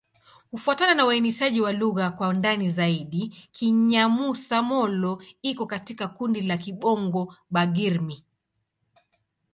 [0.51, 8.23] Kufuatana na uainishaji wa lugha kwa ndani zaidi, Kinyamusa-Molo iko katika kundi la Kibongo-Bagirmi.